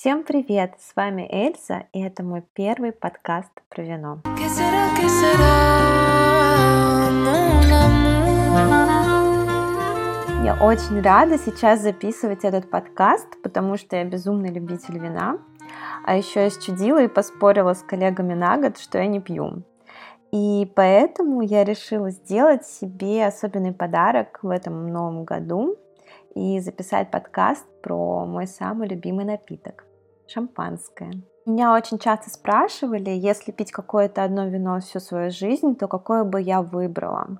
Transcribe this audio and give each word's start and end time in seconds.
Всем 0.00 0.22
привет! 0.22 0.74
С 0.78 0.94
вами 0.94 1.26
Эльза, 1.28 1.86
и 1.92 2.00
это 2.00 2.22
мой 2.22 2.44
первый 2.52 2.92
подкаст 2.92 3.50
про 3.68 3.82
вино. 3.82 4.20
Я 10.44 10.56
очень 10.62 11.02
рада 11.02 11.36
сейчас 11.36 11.80
записывать 11.80 12.44
этот 12.44 12.70
подкаст, 12.70 13.26
потому 13.42 13.76
что 13.76 13.96
я 13.96 14.04
безумный 14.04 14.50
любитель 14.50 15.00
вина. 15.00 15.38
А 16.04 16.14
еще 16.16 16.44
я 16.44 16.50
счудила 16.50 17.02
и 17.02 17.08
поспорила 17.08 17.74
с 17.74 17.82
коллегами 17.82 18.34
на 18.34 18.56
год, 18.56 18.78
что 18.78 18.98
я 18.98 19.08
не 19.08 19.18
пью. 19.18 19.64
И 20.30 20.70
поэтому 20.76 21.40
я 21.40 21.64
решила 21.64 22.10
сделать 22.10 22.64
себе 22.64 23.26
особенный 23.26 23.72
подарок 23.72 24.38
в 24.42 24.48
этом 24.50 24.92
новом 24.92 25.24
году 25.24 25.76
и 26.36 26.60
записать 26.60 27.10
подкаст 27.10 27.66
про 27.82 28.24
мой 28.26 28.46
самый 28.46 28.86
любимый 28.86 29.24
напиток 29.24 29.87
шампанское. 30.28 31.12
Меня 31.46 31.72
очень 31.74 31.98
часто 31.98 32.28
спрашивали, 32.28 33.10
если 33.10 33.52
пить 33.52 33.72
какое-то 33.72 34.22
одно 34.22 34.46
вино 34.46 34.80
всю 34.80 35.00
свою 35.00 35.30
жизнь, 35.30 35.76
то 35.76 35.88
какое 35.88 36.24
бы 36.24 36.40
я 36.42 36.60
выбрала. 36.60 37.38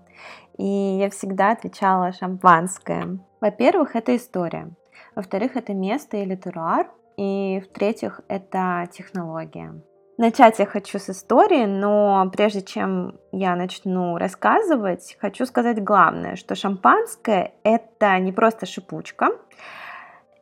И 0.57 0.65
я 0.65 1.11
всегда 1.11 1.53
отвечала 1.53 2.13
шампанское. 2.13 3.19
Во-первых, 3.41 3.97
это 3.97 4.17
история. 4.17 4.71
Во-вторых, 5.15 5.57
это 5.57 5.75
место 5.75 6.17
или 6.17 6.37
теруар. 6.37 6.91
И 7.19 7.61
в-третьих, 7.61 8.21
это 8.29 8.89
технология. 8.91 9.75
Начать 10.17 10.59
я 10.59 10.67
хочу 10.67 10.99
с 10.99 11.11
истории, 11.11 11.65
но 11.65 12.29
прежде 12.33 12.63
чем 12.63 13.21
я 13.31 13.55
начну 13.55 14.17
рассказывать, 14.17 15.17
хочу 15.21 15.47
сказать 15.47 15.83
главное, 15.83 16.35
что 16.35 16.57
шампанское 16.57 17.53
это 17.63 18.19
не 18.19 18.33
просто 18.33 18.67
шипучка, 18.67 19.29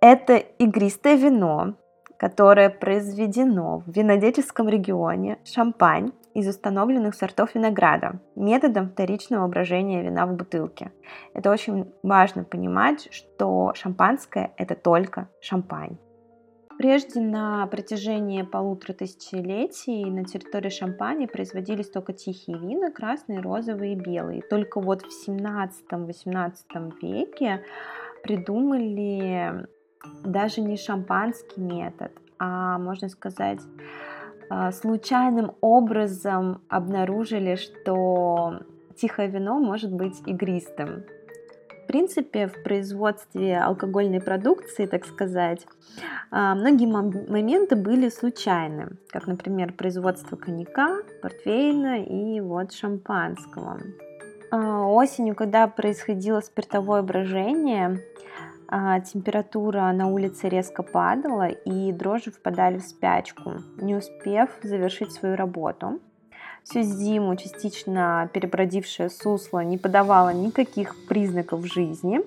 это 0.00 0.36
игристое 0.36 1.16
вино, 1.16 1.74
которое 2.18 2.70
произведено 2.70 3.82
в 3.86 3.90
винодельческом 3.90 4.68
регионе 4.68 5.38
Шампань 5.44 6.12
из 6.34 6.48
установленных 6.48 7.14
сортов 7.14 7.54
винограда 7.54 8.20
методом 8.34 8.90
вторичного 8.90 9.46
брожения 9.48 10.02
вина 10.02 10.26
в 10.26 10.34
бутылке. 10.34 10.92
Это 11.32 11.50
очень 11.50 11.92
важно 12.02 12.44
понимать, 12.44 13.08
что 13.10 13.72
шампанское– 13.74 14.52
это 14.56 14.74
только 14.74 15.28
шампань. 15.40 15.96
Прежде 16.78 17.20
на 17.20 17.66
протяжении 17.68 18.42
полутора 18.42 18.92
тысячелетий 18.92 20.04
на 20.10 20.24
территории 20.24 20.68
Шампани 20.68 21.24
производились 21.24 21.88
только 21.88 22.12
тихие 22.12 22.58
вина, 22.58 22.90
красные, 22.90 23.40
розовые 23.40 23.94
и 23.94 23.98
белые. 23.98 24.42
Только 24.42 24.78
вот 24.78 25.00
в 25.00 25.28
17-18 25.28 26.92
веке 27.00 27.62
придумали 28.22 29.66
даже 30.24 30.60
не 30.60 30.76
шампанский 30.76 31.62
метод, 31.62 32.12
а, 32.38 32.78
можно 32.78 33.08
сказать, 33.08 33.60
а, 34.48 34.72
случайным 34.72 35.52
образом 35.60 36.62
обнаружили, 36.68 37.56
что 37.56 38.60
тихое 38.96 39.28
вино 39.28 39.58
может 39.58 39.92
быть 39.92 40.16
игристым. 40.26 41.04
В 41.84 41.86
принципе, 41.86 42.48
в 42.48 42.64
производстве 42.64 43.58
алкогольной 43.58 44.20
продукции, 44.20 44.86
так 44.86 45.06
сказать, 45.06 45.64
а, 46.32 46.56
многие 46.56 46.86
моменты 46.86 47.76
были 47.76 48.08
случайны, 48.08 48.96
как, 49.10 49.28
например, 49.28 49.72
производство 49.72 50.34
коньяка, 50.34 50.98
портвейна 51.22 52.02
и 52.02 52.40
вот 52.40 52.72
шампанского. 52.72 53.78
А, 54.50 54.86
осенью, 54.88 55.36
когда 55.36 55.68
происходило 55.68 56.40
спиртовое 56.40 57.02
брожение, 57.02 58.00
температура 58.68 59.92
на 59.92 60.08
улице 60.08 60.48
резко 60.48 60.82
падала, 60.82 61.48
и 61.48 61.92
дрожжи 61.92 62.30
впадали 62.30 62.78
в 62.78 62.82
спячку, 62.82 63.54
не 63.76 63.94
успев 63.94 64.50
завершить 64.62 65.12
свою 65.12 65.36
работу. 65.36 66.00
Всю 66.64 66.82
зиму 66.82 67.36
частично 67.36 68.28
перебродившее 68.32 69.08
сусло 69.08 69.60
не 69.60 69.78
подавало 69.78 70.30
никаких 70.30 70.96
признаков 71.06 71.64
жизни, 71.64 72.20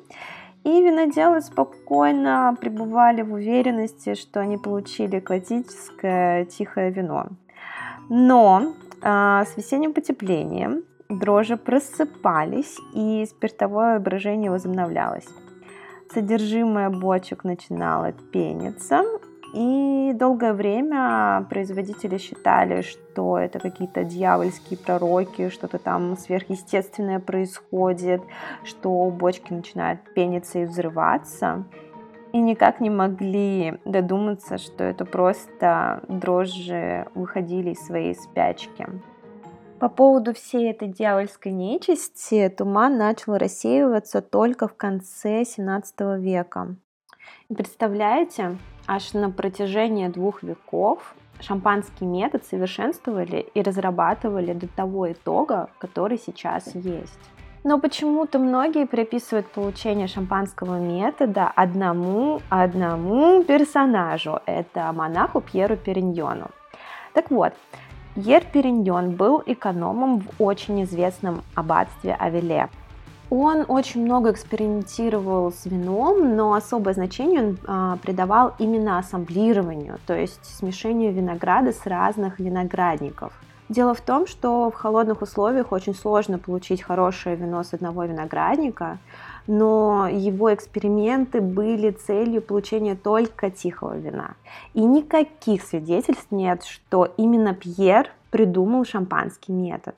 и 0.64 0.82
виноделы 0.82 1.42
спокойно 1.42 2.56
пребывали 2.60 3.22
в 3.22 3.34
уверенности, 3.34 4.16
что 4.16 4.40
они 4.40 4.58
получили 4.58 5.20
классическое 5.20 6.46
тихое 6.46 6.90
вино. 6.90 7.28
Но 8.10 8.74
а, 9.02 9.46
с 9.46 9.58
весенним 9.58 9.94
потеплением 9.94 10.84
дрожжи 11.10 11.58
просыпались, 11.58 12.78
и 12.94 13.26
спиртовое 13.26 14.00
брожение 14.00 14.52
возобновлялось 14.52 15.28
содержимое 16.12 16.90
бочек 16.90 17.44
начинало 17.44 18.12
пениться, 18.12 19.04
и 19.54 20.12
долгое 20.14 20.54
время 20.54 21.46
производители 21.50 22.18
считали, 22.18 22.82
что 22.82 23.38
это 23.40 23.60
какие-то 23.60 24.04
дьявольские 24.04 24.78
пророки, 24.78 25.50
что-то 25.50 25.80
там 25.80 26.18
сверхъестественное 26.18 27.20
происходит, 27.20 28.22
что 28.64 29.10
бочки 29.10 29.52
начинают 29.52 30.02
пениться 30.14 30.60
и 30.60 30.66
взрываться. 30.66 31.66
И 32.32 32.40
никак 32.40 32.80
не 32.80 32.92
могли 32.92 33.80
додуматься, 33.86 34.60
что 34.60 34.84
это 34.84 35.04
просто 35.04 36.04
дрожжи 36.08 37.08
выходили 37.16 37.72
из 37.72 37.80
своей 37.80 38.14
спячки. 38.14 38.86
По 39.80 39.88
поводу 39.88 40.34
всей 40.34 40.72
этой 40.72 40.90
дьявольской 40.90 41.54
нечисти 41.54 42.50
туман 42.50 42.98
начал 42.98 43.38
рассеиваться 43.38 44.22
только 44.22 44.68
в 44.68 44.76
конце 44.76 45.46
17 45.46 45.96
века. 46.18 46.76
Представляете, 47.48 48.58
аж 48.88 49.14
на 49.14 49.32
протяжении 49.32 50.10
двух 50.10 50.44
веков 50.44 51.16
шампанский 51.40 52.06
метод 52.06 52.44
совершенствовали 52.44 53.46
и 53.54 53.62
разрабатывали 53.62 54.52
до 54.52 54.68
того 54.68 55.14
итога, 55.14 55.70
который 55.80 56.18
сейчас 56.18 56.76
есть. 56.76 57.20
Но 57.64 57.80
почему-то 57.80 58.38
многие 58.38 58.86
приписывают 58.86 59.48
получение 59.48 60.08
шампанского 60.08 60.78
метода 60.78 61.48
одному 61.56 62.42
одному 62.50 63.44
персонажу. 63.46 64.42
Это 64.46 64.92
монаху 64.92 65.40
Пьеру 65.40 65.78
Периньону. 65.78 66.52
Так 67.14 67.32
вот, 67.32 67.54
Пьер 68.16 68.44
Периньон 68.44 69.12
был 69.12 69.44
экономом 69.46 70.22
в 70.22 70.44
очень 70.44 70.84
известном 70.84 71.44
аббатстве 71.56 72.16
Авеле. 72.20 72.70
Он 73.30 73.64
очень 73.68 74.04
много 74.04 74.32
экспериментировал 74.32 75.52
с 75.52 75.66
вином, 75.68 76.36
но 76.36 76.54
особое 76.54 76.96
значение 76.96 77.42
он 77.42 77.58
а, 77.68 77.98
придавал 77.98 78.56
именно 78.58 78.98
ассамблированию, 78.98 80.00
то 80.08 80.16
есть 80.18 80.44
смешению 80.44 81.14
винограда 81.14 81.72
с 81.72 81.86
разных 81.86 82.40
виноградников. 82.40 83.32
Дело 83.70 83.94
в 83.94 84.02
том, 84.02 84.26
что 84.26 84.72
в 84.72 84.74
холодных 84.74 85.22
условиях 85.22 85.72
очень 85.72 85.94
сложно 85.94 86.40
получить 86.40 86.82
хорошее 86.82 87.36
вино 87.36 87.64
с 87.64 87.72
одного 87.76 88.06
виноградника, 88.06 88.98
но 89.50 90.08
его 90.08 90.54
эксперименты 90.54 91.42
были 91.42 91.90
целью 91.90 92.40
получения 92.40 92.96
только 92.96 93.50
тихого 93.50 93.98
вина. 93.98 94.36
И 94.76 94.86
никаких 94.86 95.64
свидетельств 95.64 96.28
нет, 96.30 96.64
что 96.64 97.12
именно 97.18 97.56
Пьер 97.56 98.12
придумал 98.30 98.86
шампанский 98.86 99.52
метод. 99.52 99.96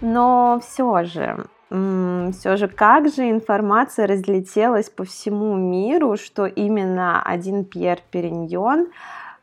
Но 0.00 0.58
все 0.62 1.04
же, 1.04 1.44
все 1.68 2.56
же, 2.56 2.66
как 2.66 3.12
же 3.12 3.28
информация 3.28 4.06
разлетелась 4.06 4.88
по 4.88 5.04
всему 5.04 5.54
миру, 5.56 6.16
что 6.16 6.46
именно 6.46 7.22
один 7.22 7.66
Пьер 7.66 7.98
Периньон 8.10 8.86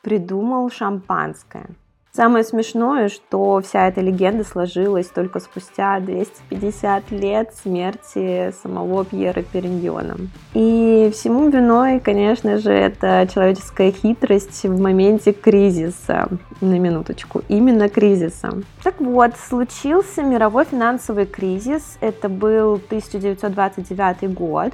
придумал 0.01 0.71
шампанское. 0.71 1.67
Самое 2.11 2.43
смешное, 2.43 3.07
что 3.07 3.61
вся 3.61 3.87
эта 3.87 4.01
легенда 4.01 4.43
сложилась 4.43 5.05
только 5.07 5.39
спустя 5.39 5.99
250 5.99 7.11
лет 7.11 7.53
смерти 7.61 8.51
самого 8.63 9.05
Пьера 9.05 9.43
Периньона. 9.43 10.17
И 10.55 11.11
всему 11.13 11.49
виной, 11.49 11.99
конечно 11.99 12.57
же, 12.57 12.71
это 12.71 13.27
человеческая 13.31 13.91
хитрость 13.91 14.63
в 14.63 14.81
моменте 14.81 15.33
кризиса. 15.33 16.27
На 16.61 16.79
минуточку. 16.79 17.43
Именно 17.47 17.89
кризиса. 17.89 18.53
Так 18.83 18.99
вот, 18.99 19.37
случился 19.37 20.23
мировой 20.23 20.65
финансовый 20.65 21.27
кризис. 21.27 21.99
Это 22.01 22.27
был 22.27 22.75
1929 22.75 24.33
год. 24.33 24.73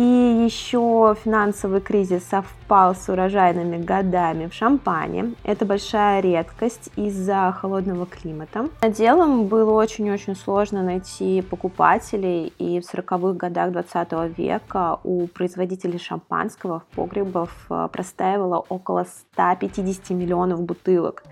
И 0.00 0.44
еще 0.46 1.14
финансовый 1.22 1.82
кризис 1.82 2.24
совпал 2.24 2.94
с 2.94 3.10
урожайными 3.10 3.76
годами 3.76 4.46
в 4.46 4.54
Шампане. 4.54 5.34
Это 5.44 5.66
большая 5.66 6.22
редкость 6.22 6.88
из-за 6.96 7.54
холодного 7.60 8.06
климата. 8.06 8.70
Делом 8.80 9.44
было 9.44 9.72
очень-очень 9.72 10.36
сложно 10.36 10.82
найти 10.82 11.42
покупателей, 11.42 12.50
и 12.58 12.80
в 12.80 12.84
40-х 12.90 13.34
годах 13.34 13.72
20 13.72 14.38
века 14.38 15.00
у 15.04 15.26
производителей 15.26 15.98
шампанского 15.98 16.80
в 16.80 16.96
погребах 16.96 17.50
э, 17.68 17.88
простаивало 17.92 18.64
около 18.70 19.04
150 19.34 20.08
миллионов 20.16 20.62
бутылок. 20.62 21.24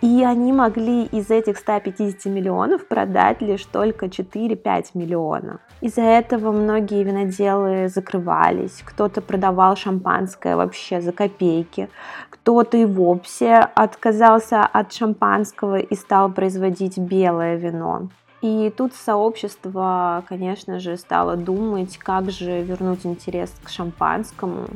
И 0.00 0.22
они 0.22 0.52
могли 0.52 1.06
из 1.06 1.28
этих 1.28 1.58
150 1.58 2.26
миллионов 2.26 2.86
продать 2.86 3.42
лишь 3.42 3.64
только 3.64 4.06
4-5 4.06 4.90
миллиона. 4.94 5.58
Из-за 5.80 6.02
этого 6.02 6.52
многие 6.52 7.02
виноделы 7.02 7.88
закрывались, 7.88 8.82
кто-то 8.84 9.20
продавал 9.20 9.74
шампанское 9.74 10.54
вообще 10.54 11.00
за 11.00 11.10
копейки, 11.10 11.88
кто-то 12.30 12.76
и 12.76 12.84
вовсе 12.84 13.56
отказался 13.56 14.62
от 14.62 14.92
шампанского 14.92 15.78
и 15.78 15.94
стал 15.96 16.30
производить 16.30 16.96
белое 16.96 17.56
вино. 17.56 18.08
И 18.40 18.72
тут 18.76 18.94
сообщество, 18.94 20.22
конечно 20.28 20.78
же, 20.78 20.96
стало 20.96 21.36
думать, 21.36 21.98
как 21.98 22.30
же 22.30 22.62
вернуть 22.62 23.04
интерес 23.04 23.52
к 23.64 23.68
шампанскому. 23.68 24.66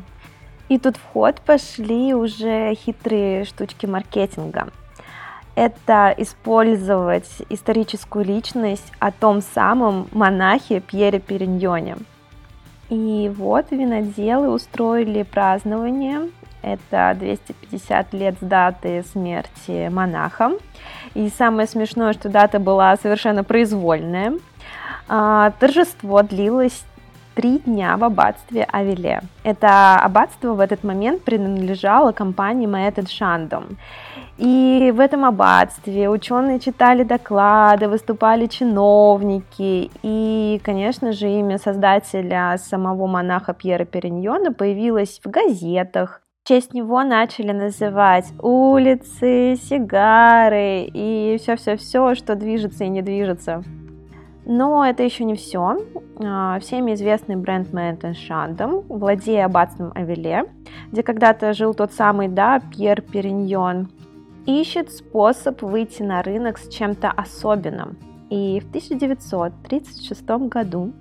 И 0.69 0.79
тут 0.79 0.97
в 0.97 1.05
ход 1.13 1.41
пошли 1.43 2.13
уже 2.13 2.75
хитрые 2.75 3.45
штучки 3.45 3.87
маркетинга 3.87 4.73
это 5.55 6.15
использовать 6.17 7.29
историческую 7.49 8.25
личность 8.25 8.93
о 8.99 9.11
том 9.11 9.43
самом 9.43 10.09
монахе 10.13 10.81
Пьере 10.81 11.21
Периньоне. 11.21 11.97
И 12.89 13.31
вот 13.35 13.71
виноделы 13.71 14.51
устроили 14.51 15.23
празднование. 15.23 16.29
Это 16.63 17.17
250 17.19 18.13
лет 18.13 18.37
с 18.41 18.45
даты 18.45 19.05
смерти 19.11 19.89
монаха. 19.89 20.53
И 21.15 21.29
самое 21.31 21.67
смешное, 21.67 22.13
что 22.13 22.29
дата 22.29 22.59
была 22.59 22.97
совершенно 22.97 23.45
произвольная. 23.45 24.35
А, 25.09 25.53
торжество 25.59 26.23
длилось 26.23 26.85
три 27.35 27.59
дня 27.59 27.97
в 27.97 28.05
аббатстве 28.05 28.65
Авиле. 28.65 29.23
Это 29.45 29.97
аббатство 29.97 30.55
в 30.55 30.61
этот 30.61 30.85
момент 30.85 31.23
принадлежало 31.23 32.13
компании 32.13 32.67
Маэтед 32.67 33.11
Шандом. 33.11 33.79
И 34.39 34.93
в 34.95 35.01
этом 35.01 35.25
аббатстве 35.25 36.09
ученые 36.09 36.59
читали 36.59 37.05
доклады, 37.05 37.89
выступали 37.89 38.47
чиновники, 38.47 39.91
и, 40.03 40.61
конечно 40.65 41.13
же, 41.13 41.29
имя 41.29 41.59
создателя 41.59 42.57
самого 42.59 43.07
монаха 43.07 43.53
Пьера 43.53 43.85
Периньона 43.85 44.53
появилось 44.53 45.21
в 45.23 45.31
газетах. 45.31 46.23
В 46.43 46.49
честь 46.49 46.75
него 46.75 47.05
начали 47.05 47.53
называть 47.53 48.27
улицы, 48.41 49.57
сигары 49.63 50.91
и 50.93 51.39
все-все-все, 51.41 52.17
что 52.17 52.35
движется 52.35 52.83
и 52.85 52.89
не 52.89 53.01
движется. 53.01 53.63
Но 54.45 54.85
это 54.85 55.03
еще 55.03 55.25
не 55.25 55.35
все. 55.35 55.79
А, 56.19 56.59
всеми 56.59 56.95
известный 56.95 57.37
бренд 57.37 57.73
Мэнтон 57.73 58.15
Шандом, 58.15 58.81
владея 58.89 59.47
аббатством 59.47 59.93
Авеле, 59.95 60.45
где 60.91 61.03
когда-то 61.03 61.53
жил 61.53 61.75
тот 61.75 61.93
самый, 61.93 62.29
да, 62.29 62.61
Пьер 62.61 63.03
Периньон, 63.03 63.89
ищет 64.47 64.91
способ 64.91 65.63
выйти 65.63 66.03
на 66.03 66.23
рынок 66.23 66.59
с 66.59 66.69
чем-то 66.69 67.11
особенным. 67.11 67.97
И 68.31 68.61
в 68.61 68.69
1936 68.69 70.25
году 70.49 70.93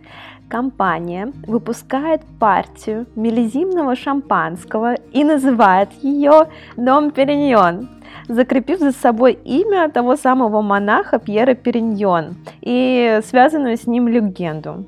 компания 0.51 1.31
выпускает 1.47 2.21
партию 2.37 3.05
мелизимного 3.15 3.95
шампанского 3.95 4.95
и 5.13 5.23
называет 5.23 5.89
ее 6.01 6.49
Дом 6.75 7.11
Периньон, 7.11 7.87
закрепив 8.27 8.79
за 8.79 8.91
собой 8.91 9.39
имя 9.45 9.89
того 9.89 10.17
самого 10.17 10.61
монаха 10.61 11.19
Пьера 11.19 11.53
Периньон 11.53 12.35
и 12.59 13.21
связанную 13.25 13.77
с 13.77 13.87
ним 13.87 14.09
легенду. 14.09 14.85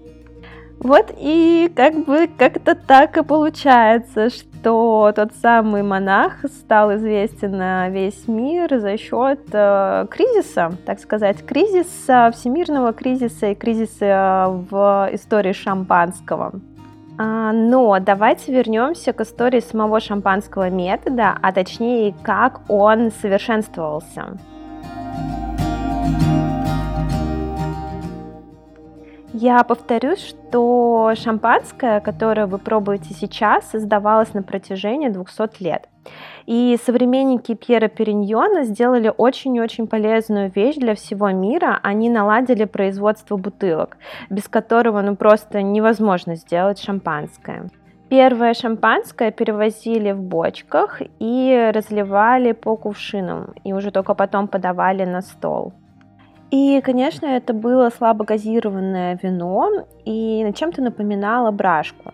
Вот 0.80 1.13
и 1.18 1.71
как 1.74 2.06
бы 2.06 2.30
как-то 2.38 2.75
так 2.75 3.18
и 3.18 3.24
получается, 3.24 4.30
что 4.30 4.52
тот 4.63 5.31
самый 5.42 5.83
монах 5.83 6.45
стал 6.45 6.95
известен 6.95 7.57
на 7.57 7.89
весь 7.89 8.27
мир 8.27 8.80
за 8.80 8.98
счет 8.98 9.42
э, 9.51 10.07
кризиса, 10.10 10.71
так 10.86 11.00
сказать, 11.00 11.45
кризиса, 11.45 12.31
всемирного 12.33 12.94
кризиса 12.94 13.48
и 13.48 13.56
кризиса 13.56 14.48
в 14.69 15.10
истории 15.12 15.54
шампанского. 15.54 16.54
А, 17.18 17.51
но 17.51 18.00
давайте 18.00 18.51
вернемся 18.51 19.13
к 19.13 19.21
истории 19.21 19.60
самого 19.60 20.00
шампанского 20.00 20.69
метода, 20.69 21.38
а 21.42 21.51
точнее, 21.51 22.15
как 22.24 22.62
он 22.69 23.12
совершенствовался. 23.12 24.38
Я 29.35 29.63
повторюсь, 29.63 30.19
что 30.19 31.13
шампанское, 31.15 32.01
которое 32.01 32.45
вы 32.45 32.59
пробуете 32.59 33.15
сейчас, 33.15 33.68
создавалось 33.68 34.35
на 34.35 34.44
протяжении 34.44 35.09
200 35.09 35.63
лет. 35.63 35.89
И 36.45 36.77
современники 36.85 37.56
Пьера 37.56 37.88
Периньона 37.88 38.63
сделали 38.63 39.12
очень-очень 39.18 39.88
полезную 39.88 40.51
вещь 40.51 40.75
для 40.75 40.94
всего 40.94 41.31
мира. 41.31 41.80
Они 41.81 42.12
наладили 42.12 42.65
производство 42.65 43.35
бутылок, 43.35 43.97
без 44.30 44.47
которого 44.47 45.01
ну 45.01 45.15
просто 45.15 45.63
невозможно 45.63 46.36
сделать 46.36 46.79
шампанское. 46.79 47.71
Первое 48.09 48.53
шампанское 48.53 49.31
перевозили 49.31 50.12
в 50.12 50.21
бочках 50.21 51.01
и 51.19 51.71
разливали 51.74 52.51
по 52.51 52.75
кувшинам, 52.77 53.56
и 53.63 53.74
уже 53.74 53.89
только 53.89 54.13
потом 54.13 54.47
подавали 54.47 55.06
на 55.06 55.21
стол. 55.21 55.74
И, 56.53 56.81
конечно, 56.81 57.25
это 57.25 57.51
было 57.51 57.89
слабогазированное 57.89 59.19
вино 59.23 59.88
и 60.05 60.53
чем-то 60.55 60.83
напоминало 60.83 61.50
брашку. 61.50 62.11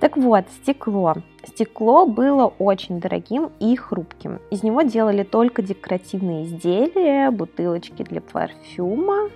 Так 0.00 0.16
вот, 0.16 0.46
стекло. 0.60 1.14
Стекло 1.44 2.04
было 2.04 2.46
очень 2.58 2.98
дорогим 2.98 3.52
и 3.60 3.76
хрупким. 3.76 4.40
Из 4.50 4.64
него 4.64 4.82
делали 4.82 5.22
только 5.22 5.62
декоративные 5.62 6.46
изделия, 6.46 7.30
бутылочки 7.30 8.02
для 8.02 8.20
парфюма. 8.20 9.30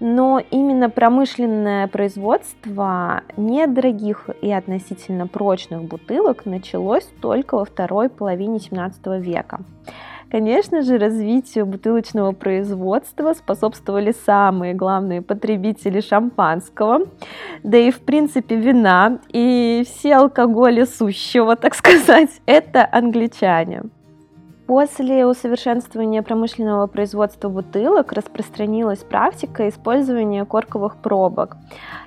Но 0.00 0.42
именно 0.50 0.90
промышленное 0.90 1.86
производство 1.86 3.22
недорогих 3.36 4.30
и 4.42 4.50
относительно 4.50 5.28
прочных 5.28 5.84
бутылок 5.84 6.44
началось 6.44 7.08
только 7.20 7.54
во 7.54 7.64
второй 7.64 8.08
половине 8.08 8.58
17 8.58 9.06
века. 9.20 9.60
Конечно 10.30 10.82
же, 10.82 10.96
развитию 10.96 11.66
бутылочного 11.66 12.30
производства 12.30 13.32
способствовали 13.34 14.14
самые 14.24 14.74
главные 14.74 15.22
потребители 15.22 16.00
шампанского, 16.00 17.06
да 17.64 17.78
и 17.78 17.90
в 17.90 17.98
принципе 18.00 18.54
вина 18.54 19.18
и 19.32 19.84
все 19.84 20.14
алкоголи 20.14 20.84
сущего, 20.84 21.56
так 21.60 21.74
сказать, 21.74 22.30
это 22.46 22.88
англичане. 22.90 23.82
После 24.70 25.26
усовершенствования 25.26 26.22
промышленного 26.22 26.86
производства 26.86 27.48
бутылок 27.48 28.12
распространилась 28.12 29.00
практика 29.00 29.68
использования 29.68 30.44
корковых 30.44 30.94
пробок. 30.94 31.56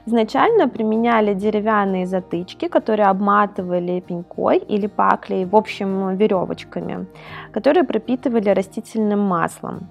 Изначально 0.06 0.70
применяли 0.70 1.34
деревянные 1.34 2.06
затычки, 2.06 2.70
которые 2.70 3.08
обматывали 3.08 4.00
пенькой 4.00 4.60
или 4.60 4.88
паклей, 4.88 5.44
в 5.44 5.58
общем, 5.58 6.16
веревочками, 6.16 7.06
которые 7.52 7.84
пропитывали 7.84 8.48
растительным 8.48 9.20
маслом. 9.20 9.90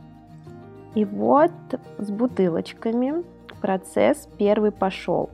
И 0.94 1.04
вот 1.04 1.52
с 1.98 2.10
бутылочками 2.10 3.22
процесс 3.60 4.26
первый 4.38 4.70
пошел. 4.70 5.28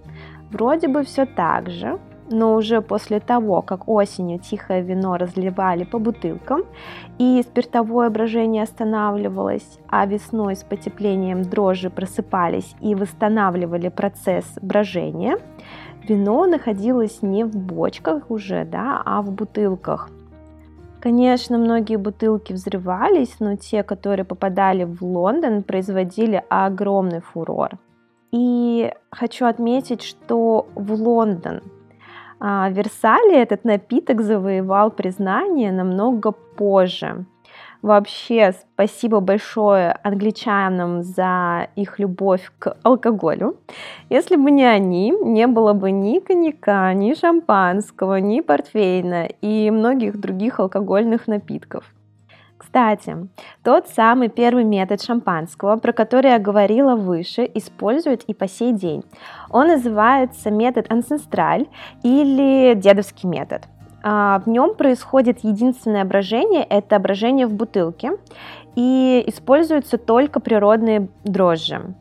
Вроде 0.50 0.88
бы 0.88 1.04
все 1.04 1.24
так 1.24 1.70
же, 1.70 2.00
но 2.30 2.54
уже 2.54 2.80
после 2.80 3.20
того, 3.20 3.62
как 3.62 3.88
осенью 3.88 4.38
тихое 4.38 4.82
вино 4.82 5.16
разливали 5.16 5.84
по 5.84 5.98
бутылкам 5.98 6.62
и 7.18 7.42
спиртовое 7.42 8.10
брожение 8.10 8.62
останавливалось, 8.62 9.78
а 9.88 10.06
весной 10.06 10.56
с 10.56 10.64
потеплением 10.64 11.42
дрожжи 11.42 11.90
просыпались 11.90 12.74
и 12.80 12.94
восстанавливали 12.94 13.88
процесс 13.88 14.44
брожения, 14.60 15.38
вино 16.08 16.46
находилось 16.46 17.22
не 17.22 17.44
в 17.44 17.56
бочках 17.56 18.30
уже, 18.30 18.64
да, 18.64 19.02
а 19.04 19.22
в 19.22 19.30
бутылках. 19.30 20.10
Конечно, 21.00 21.58
многие 21.58 21.96
бутылки 21.96 22.52
взрывались, 22.52 23.36
но 23.38 23.56
те, 23.56 23.84
которые 23.84 24.24
попадали 24.24 24.82
в 24.84 25.02
Лондон, 25.02 25.62
производили 25.62 26.42
огромный 26.48 27.20
фурор. 27.20 27.78
И 28.32 28.92
хочу 29.10 29.46
отметить, 29.46 30.02
что 30.02 30.66
в 30.74 30.92
Лондон 30.92 31.62
в 32.40 32.70
Версале 32.70 33.42
этот 33.42 33.64
напиток 33.64 34.20
завоевал 34.20 34.90
признание 34.90 35.72
намного 35.72 36.32
позже. 36.32 37.24
Вообще, 37.80 38.52
спасибо 38.52 39.20
большое 39.20 39.92
англичанам 40.02 41.02
за 41.02 41.68
их 41.76 42.00
любовь 42.00 42.50
к 42.58 42.76
алкоголю. 42.82 43.56
Если 44.10 44.34
бы 44.34 44.50
не 44.50 44.64
они, 44.64 45.10
не 45.10 45.46
было 45.46 45.74
бы 45.74 45.92
ни 45.92 46.18
коньяка, 46.18 46.92
ни 46.92 47.14
шампанского, 47.14 48.16
ни 48.16 48.40
портвейна 48.40 49.28
и 49.40 49.70
многих 49.70 50.18
других 50.18 50.58
алкогольных 50.58 51.28
напитков. 51.28 51.84
Кстати, 52.58 53.16
тот 53.62 53.88
самый 53.88 54.28
первый 54.28 54.64
метод 54.64 55.00
шампанского, 55.00 55.76
про 55.76 55.92
который 55.92 56.32
я 56.32 56.38
говорила 56.38 56.96
выше, 56.96 57.48
используют 57.54 58.24
и 58.24 58.34
по 58.34 58.48
сей 58.48 58.72
день. 58.72 59.04
Он 59.48 59.68
называется 59.68 60.50
метод 60.50 60.90
ансестраль 60.90 61.66
или 62.02 62.74
дедовский 62.74 63.28
метод. 63.28 63.62
А, 64.02 64.40
в 64.40 64.48
нем 64.48 64.74
происходит 64.74 65.40
единственное 65.44 66.04
брожение, 66.04 66.64
это 66.64 66.98
брожение 66.98 67.46
в 67.46 67.54
бутылке. 67.54 68.12
и 68.76 69.24
используются 69.26 69.98
только 69.98 70.38
природные 70.38 71.08
дрожжи. 71.24 71.94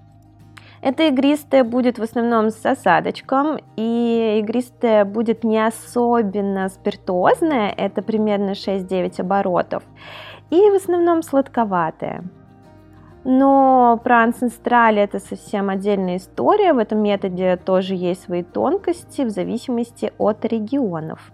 Это 0.81 1.07
игристое 1.07 1.63
будет 1.63 1.97
в 1.97 2.03
основном 2.03 2.51
с 2.51 2.63
осадочком, 2.63 3.57
и 3.75 4.39
игристое 4.43 5.03
будет 5.03 5.43
не 5.43 5.65
особенно 5.65 6.69
спиртозное, 6.69 7.73
это 7.75 8.03
примерно 8.03 8.51
6-9 8.51 9.21
оборотов, 9.21 9.83
и 10.49 10.69
в 10.69 10.75
основном 10.75 11.23
сладковатое. 11.23 12.23
Но 13.23 13.99
про 14.03 14.23
ансестрали 14.23 15.01
это 15.01 15.19
совсем 15.19 15.69
отдельная 15.69 16.17
история, 16.17 16.73
в 16.73 16.77
этом 16.77 16.99
методе 16.99 17.57
тоже 17.57 17.93
есть 17.93 18.23
свои 18.23 18.43
тонкости 18.43 19.23
в 19.23 19.29
зависимости 19.29 20.13
от 20.17 20.45
регионов. 20.45 21.31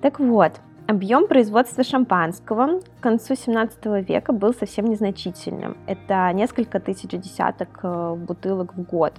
Так 0.00 0.18
вот, 0.18 0.52
Объем 0.86 1.28
производства 1.28 1.82
шампанского 1.82 2.80
к 2.80 3.02
концу 3.02 3.34
17 3.34 4.06
века 4.06 4.34
был 4.34 4.52
совсем 4.52 4.84
незначительным. 4.84 5.78
Это 5.86 6.30
несколько 6.34 6.78
тысяч 6.78 7.08
десяток 7.08 7.80
э, 7.82 8.14
бутылок 8.14 8.74
в 8.74 8.82
год. 8.82 9.14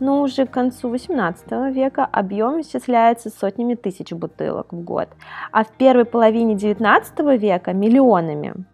Но 0.00 0.20
уже 0.20 0.44
к 0.44 0.50
концу 0.50 0.90
18 0.90 1.74
века 1.74 2.04
объем 2.04 2.60
исчисляется 2.60 3.30
сотнями 3.30 3.74
тысяч 3.74 4.12
бутылок 4.12 4.70
в 4.74 4.84
год, 4.84 5.08
а 5.50 5.64
в 5.64 5.72
первой 5.78 6.04
половине 6.04 6.54
19 6.56 7.20
века 7.40 7.72
миллионами. 7.72 8.66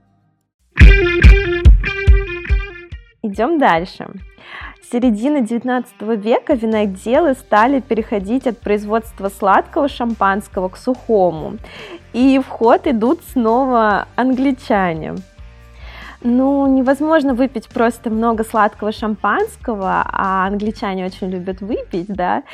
Идем 3.22 3.58
дальше. 3.58 4.08
С 4.84 4.90
середины 4.90 5.40
19 5.40 6.02
века 6.22 6.54
виноделы 6.54 7.34
стали 7.34 7.80
переходить 7.80 8.46
от 8.46 8.58
производства 8.58 9.28
сладкого 9.28 9.88
шампанского 9.88 10.68
к 10.68 10.76
сухому. 10.76 11.58
И 12.12 12.38
в 12.38 12.48
ход 12.48 12.86
идут 12.86 13.20
снова 13.32 14.06
англичане. 14.14 15.14
Ну, 16.26 16.66
невозможно 16.66 17.34
выпить 17.34 17.68
просто 17.68 18.08
много 18.08 18.44
сладкого 18.44 18.92
шампанского, 18.92 20.02
а 20.06 20.46
англичане 20.46 21.04
очень 21.04 21.28
любят 21.28 21.60
выпить, 21.60 22.06
да, 22.08 22.44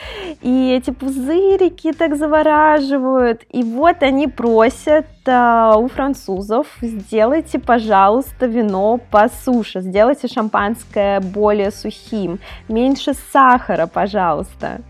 и 0.43 0.73
эти 0.73 0.91
пузырики 0.91 1.93
так 1.93 2.17
завораживают, 2.17 3.43
и 3.49 3.63
вот 3.63 4.03
они 4.03 4.27
просят 4.27 5.07
э, 5.25 5.73
у 5.77 5.87
французов, 5.87 6.67
сделайте, 6.83 7.61
пожалуйста, 7.61 8.47
вино 8.47 8.99
по 9.09 9.29
суше, 9.45 9.83
сделайте 9.83 10.27
шампанское 10.27 11.21
более 11.21 11.71
сухим, 11.71 12.41
меньше 12.67 13.13
сахара, 13.33 13.87
пожалуйста. 13.87 14.81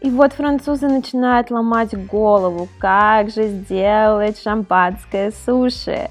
И 0.00 0.08
вот 0.08 0.34
французы 0.34 0.86
начинают 0.86 1.50
ломать 1.50 2.06
голову, 2.06 2.68
как 2.78 3.30
же 3.30 3.48
сделать 3.48 4.40
шампанское 4.40 5.32
суши 5.44 6.10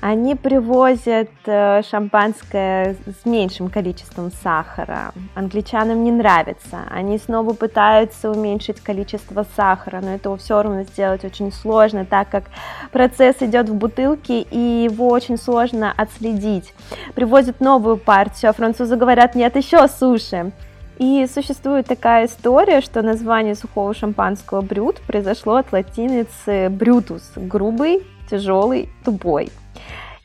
они 0.00 0.36
привозят 0.36 1.30
э, 1.46 1.82
шампанское 1.82 2.96
с 3.06 3.26
меньшим 3.26 3.68
количеством 3.68 4.30
сахара. 4.30 5.12
Англичанам 5.34 6.04
не 6.04 6.12
нравится. 6.12 6.84
Они 6.88 7.18
снова 7.18 7.52
пытаются 7.52 8.30
уменьшить 8.30 8.80
количество 8.80 9.44
сахара, 9.56 10.00
но 10.00 10.14
этого 10.14 10.36
все 10.36 10.62
равно 10.62 10.84
сделать 10.84 11.24
очень 11.24 11.52
сложно, 11.52 12.04
так 12.04 12.28
как 12.30 12.44
процесс 12.92 13.36
идет 13.40 13.68
в 13.68 13.74
бутылке 13.74 14.42
и 14.42 14.84
его 14.84 15.08
очень 15.08 15.36
сложно 15.36 15.92
отследить. 15.96 16.74
Привозят 17.14 17.60
новую 17.60 17.96
партию, 17.96 18.50
а 18.50 18.54
французы 18.54 18.96
говорят, 18.96 19.34
нет, 19.34 19.56
еще 19.56 19.88
суши. 19.88 20.52
И 20.98 21.26
существует 21.32 21.86
такая 21.86 22.26
история, 22.26 22.80
что 22.80 23.02
название 23.02 23.54
сухого 23.54 23.94
шампанского 23.94 24.62
брют 24.62 25.00
произошло 25.06 25.56
от 25.56 25.72
латиницы 25.72 26.68
брютус– 26.70 27.32
грубый, 27.36 28.02
тяжелый, 28.28 28.88
тупой. 29.04 29.50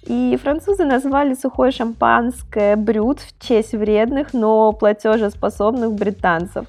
И 0.05 0.37
французы 0.41 0.83
назвали 0.83 1.33
сухое 1.33 1.71
шампанское 1.71 2.75
брют 2.75 3.19
в 3.19 3.45
честь 3.45 3.73
вредных, 3.73 4.33
но 4.33 4.73
платежеспособных 4.73 5.93
британцев. 5.93 6.65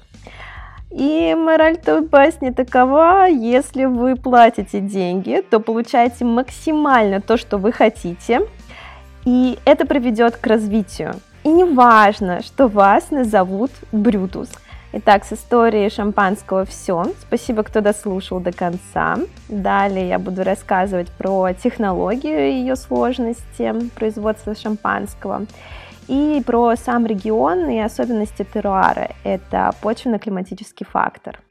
И 0.89 1.35
мораль 1.37 1.77
той 1.77 2.01
басни 2.01 2.51
такова, 2.51 3.27
если 3.27 3.85
вы 3.85 4.15
платите 4.15 4.79
деньги, 4.79 5.43
то 5.49 5.59
получаете 5.59 6.23
максимально 6.23 7.19
то, 7.19 7.35
что 7.35 7.57
вы 7.57 7.73
хотите, 7.73 8.47
и 9.25 9.59
это 9.65 9.85
приведет 9.85 10.37
к 10.37 10.47
развитию. 10.47 11.15
И 11.43 11.49
не 11.49 11.65
важно, 11.65 12.41
что 12.41 12.67
вас 12.67 13.11
назовут 13.11 13.71
Брютус– 13.91 14.49
Итак, 14.97 15.25
с 15.25 15.33
историей 15.33 15.89
шампанского 15.89 16.63
все. 16.63 17.03
Спасибо, 17.19 17.63
кто 17.63 17.81
дослушал 17.81 18.39
до 18.39 18.53
конца. 18.53 19.17
Далее 19.49 20.07
я 20.07 20.19
буду 20.19 20.45
рассказывать 20.45 21.09
про 21.11 21.51
технологию 21.51 22.49
ее 22.49 22.77
сложности 22.77 23.73
производства 23.95 24.55
шампанского 24.55 25.47
и 26.07 26.41
про 26.45 26.77
сам 26.77 27.05
регион 27.05 27.69
и 27.69 27.77
особенности 27.77 28.47
теруара. 28.53 29.09
Это 29.25 29.73
почвенно-климатический 29.81 30.85
фактор. 30.85 31.41